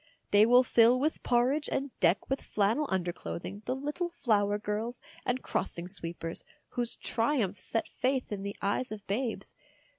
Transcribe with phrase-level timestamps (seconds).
[0.31, 5.43] They will fill with porridge and deck with flannel underclothing the little flower girls and
[5.43, 9.53] crossing sweepers, whose triumphs set faith in the eyes of babes.